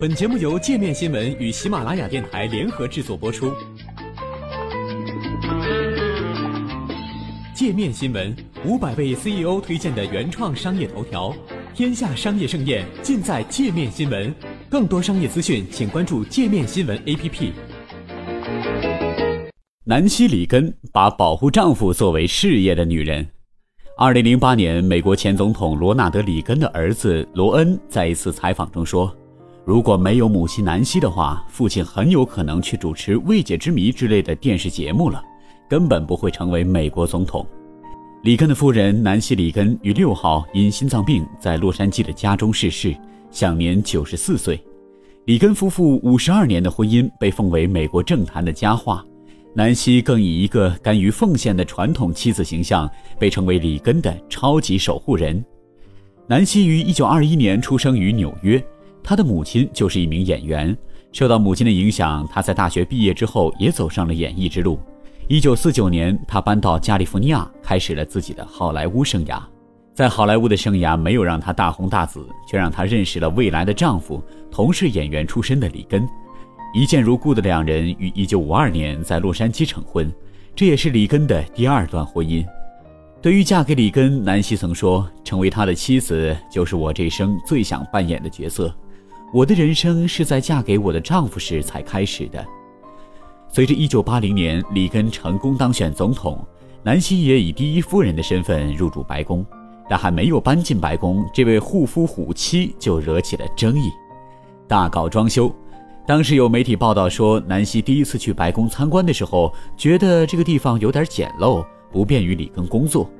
[0.00, 3.52] 本节目由界面新闻与喜马拉雅电台联合制作播出。
[7.52, 8.32] 界面新闻
[8.64, 11.34] 五百位 CEO 推荐的原创商业头条，
[11.74, 14.32] 天下商业盛宴尽在界面新闻。
[14.70, 17.50] 更多商业资讯，请关注界面新闻 APP。
[19.84, 23.26] 南希·里根把保护丈夫作为事业的女人。
[23.96, 29.12] 二零零八年，美国前总统罗纳德·里根的儿子罗恩在一次采访中说。
[29.68, 35.22] 如果没有母亲南希的话，父亲很有可能去主持《未解之谜》之类的电视节目了，
[35.68, 37.46] 根本不会成为美国总统。
[38.22, 42.96] 里根的夫人南希·里根于六号因心脏病在洛杉矶的家中逝世，
[43.30, 44.58] 享年九十四岁。
[45.26, 49.04] 里根夫妇五十二年的婚姻被奉为美国政坛的佳话，
[49.54, 55.44] 南希更以一个甘于奉献的传统妻子形象，被称为里根的超级守护人。
[56.26, 58.58] 南希于一九二一年出生于纽约。
[59.08, 60.76] 他的母亲就是一名演员，
[61.12, 64.78] 受到母亲的影响，他在大学毕业之后也走上了演艺之路。
[65.28, 69.40] 一九四九年，他搬到加利福尼亚，开始了自己的好莱坞生涯。
[69.94, 76.06] 在好莱坞的生涯没有让他大红大紫，却让他认识了未来的丈夫，同是演员出身的里根。
[76.74, 80.12] 一见如故的两人于一九五二年在洛杉矶成婚，
[80.54, 82.44] 这也是里根的第二段婚姻。
[83.22, 88.70] 对于嫁给里根，南希曾说：“成为他的妻子，就是我这生最想扮演的角色。”
[89.32, 92.44] 我的人生是在嫁给我的丈夫时才开始的。
[93.50, 96.42] 随着1980年里根成功当选总统，
[96.82, 99.44] 南希也以第一夫人的身份入住白宫，
[99.88, 103.90] 但还没有搬进白宫，这位护夫虎妻就惹起了争议，
[104.66, 105.54] 大搞装修。
[106.06, 111.62] 当时有媒体报道说，南希第一次去白宫参观的时候，觉得这个地方有点简陋，
[111.92, 113.10] 不便于里根工作。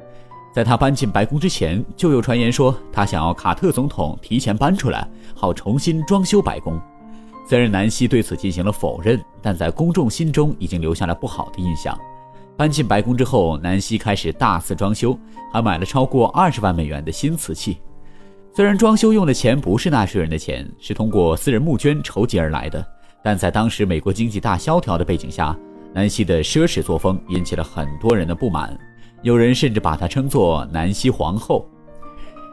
[0.59, 6.77] 在他搬进白宫之前，就有传言说他想要卡特总统提前搬出来，好重新装修白宫。
[7.49, 11.97] 虽然南希对此进行了否认，但在公众心中已经留下了不好的印象。
[12.57, 15.17] 搬进白宫之后，南希开始大肆装修，
[15.53, 17.79] 还买了超过二十万美元的新瓷器。
[18.53, 22.85] 虽然装修用的钱不是纳税人的钱，是通过私人募捐筹集而来的，
[23.23, 25.57] 但在当时美国经济大萧条的背景下，
[25.95, 28.77] 南希的奢侈作风引起了很多人的不满。
[29.23, 31.69] 有人甚至把她称作南希皇后。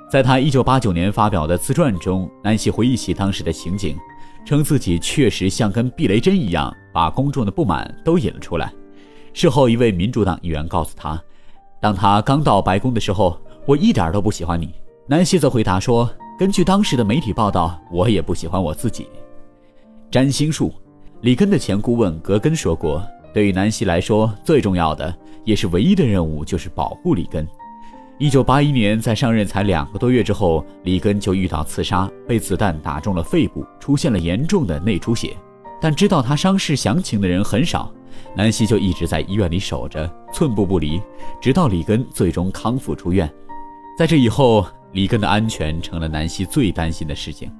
[0.09, 3.95] 在她1989年发表的自传中，南希回忆起当时的情景，
[4.45, 8.71] 称自己确实像根避雷针一样，把公众的不满都引了出来。
[9.33, 11.21] 事后，一位民主党议员告诉她，
[11.81, 14.73] 当她刚到白宫的时候，我一点都不喜欢你。
[15.07, 16.09] 南希则回答说
[16.39, 19.07] ：“根据当时的媒体报道，我也不喜欢我自己。”
[20.09, 20.73] 占星术，
[21.21, 23.03] 里根的前顾问格根说过。
[23.35, 25.13] 对于南希来说，最重要的
[25.43, 27.45] 也是唯一的任务就是保护里根。
[28.17, 35.35] 一九八一年，在上任才两个多月之后，里根就遇到刺杀，被子弹打中了肺部，出现了严重的内出血。
[35.81, 37.91] 但知道他伤势详情的人很少，
[38.37, 41.01] 南希就一直在医院里守着，寸步不离，
[41.41, 43.29] 直到里根最终康复出院。
[43.97, 47.51] 在这以后，里根的安全成了南希最担心的事情。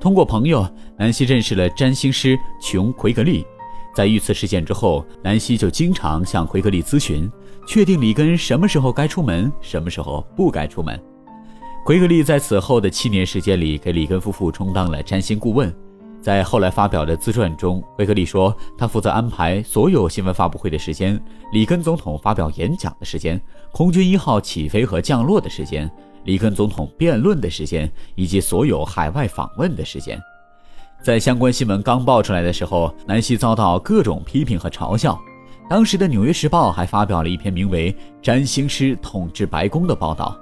[0.00, 0.68] 通过朋友，
[0.98, 3.46] 南希认识了占星师琼·奎格利。
[3.94, 7.30] 在遇刺事件之后，南希就经常向奎格利咨询，
[7.66, 10.98] 确定里根什么时候该出门，什么时候不该出门。
[11.84, 15.74] 奎格利在此后的七年时间里，给里根夫妇充当了占星顾问。
[16.22, 21.18] 在后来发表的自传中，奎格利说，他负责安排所有新闻发布会的时间、
[21.52, 23.40] 里根总统发表演讲的时间、
[23.72, 25.90] 空军一号起飞和降落的时间、
[26.24, 30.20] 里根总统辩论的时间，以及所有海外访问的时间。
[31.02, 35.18] 在相关新闻刚爆出来的时候，南希遭到各种批评和嘲笑。
[35.68, 37.90] 当时的《纽约时报》还发表了一篇名为
[38.20, 40.38] 《占星师统治白宫》的报道。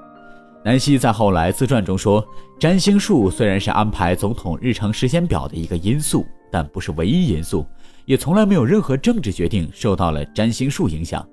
[0.65, 2.27] 南希在后来自传中说
[2.59, 7.65] ：“占星术虽然是安排总统日程时间表的一个因素，但不是唯一因素，
[8.05, 11.25] 也从来没有任何政治决定受到了占星术影响。”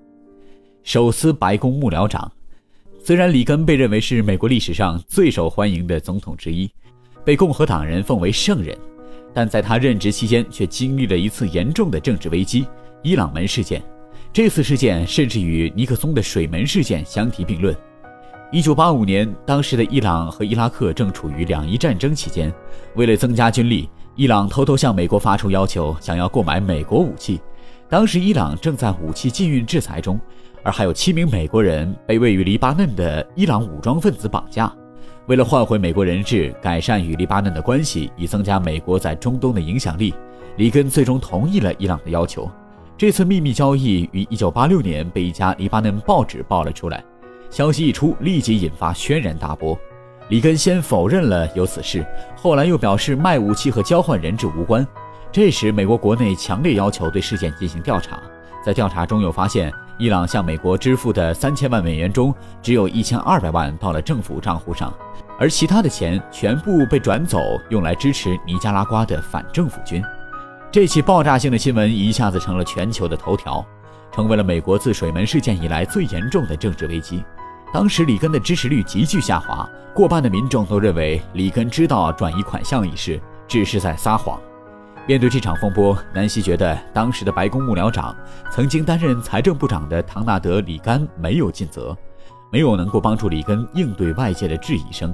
[0.83, 2.31] 首司白宫幕僚长，
[3.03, 6.69] 虽然里根被认为是美国历史上最受欢迎的总统之一，
[7.23, 8.77] 被共和党人奉为圣人。
[9.35, 12.65] 但在他任职期间，却经历了一次严重的政治危机——
[13.03, 13.83] 伊朗门事件。
[14.31, 17.75] 这次事件甚至与尼克松的水门事件相提并论。
[18.53, 22.53] 1985年，当时的伊朗和伊拉克正处于两伊战争期间，
[22.95, 27.41] 为了增加军力，伊朗偷偷向美国发出要求，想要购买美国武器。
[27.89, 30.17] 当时伊朗正在武器禁运制裁中，
[30.63, 34.73] 而还有七名美国人被位于黎巴嫩的伊朗武装分子绑架。
[35.27, 40.13] 为了换回美国人质，改善与黎巴嫩的关系，以增加美国在中东的影响力，
[40.57, 42.47] 里根最终同意了伊朗的要求。
[42.95, 47.03] 这次秘密交易于1986年被一家黎巴嫩报纸爆了出来，
[47.49, 49.75] 消息一出，立即引发轩然大波。
[50.29, 52.05] 里根先否认了有此事，
[52.35, 54.87] 后来又表示卖武器和交换人质无关。
[55.31, 58.21] 这时，美国国内强烈要求对事件进行调查。
[58.65, 62.33] 在调查中，又发现伊朗向美国支付的三千万美元中，
[62.63, 64.91] 只有一千二百万到了政府账户上，
[65.39, 67.39] 而其他的钱全部被转走，
[67.69, 70.03] 用来支持尼加拉瓜的反政府军。
[70.71, 73.63] 这起爆炸性的新闻一下子成了全球的头条，
[74.11, 77.23] 成为了美国自水门事件以来最严重的政治危机。
[77.71, 84.41] 当时里根的支持率急剧下滑，过半的民众都认为里根知道转移款项一事只是在撒谎。
[85.07, 88.15] 面对这场风波，南希觉得当时的白宫幕僚长、
[88.51, 91.95] 曾经担任财政部长的唐纳德·里根没有尽责，
[92.51, 95.13] 没有能够帮助里根应对外界的质疑声。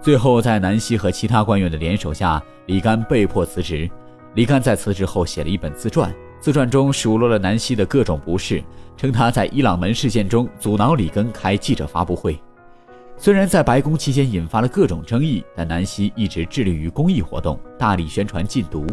[0.00, 3.88] 最后，在南希和其他官员的联手下，里根被迫辞职。
[4.32, 6.10] 里根在辞职后写了一本自传，
[6.40, 8.64] 自传中数落了南希的各种不是。
[8.96, 12.40] 称他在伊朗门事件中阻挠里根开记者发布会，
[13.16, 18.86] 虽然在白宫期间引发了各种争议，但南希一直致力于公益活动，大力宣传禁毒。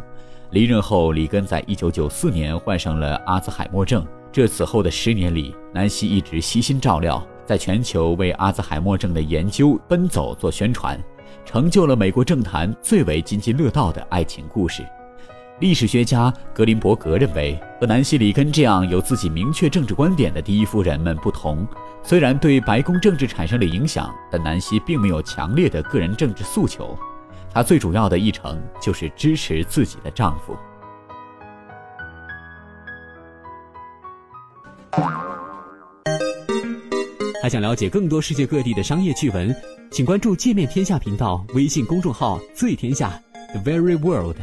[0.56, 4.08] 离任后，里根在1994年患上了阿兹海默症。
[4.32, 10.98] 这此后的十年里，南希一直悉心照料，在全球为阿兹海默症的研究奔走做宣传，
[11.44, 14.82] 成就了美国政坛最为津津乐道的爱情故事。
[15.60, 21.68] 历史学家格林伯格认为，和南希·里根这样有自己明确政治观点的第一夫人们不同，
[22.02, 26.98] 虽然对白宫政治产生了影响，但南希并没有强烈的个人政治诉求。
[27.56, 30.54] 她最主要的议程就是支持自己的丈夫。
[37.42, 39.56] 还想了解更多世界各地的商业趣闻，
[39.90, 43.10] 请关注“界面天下”频道微信公众号“最天下
[43.54, 44.36] The Very World”。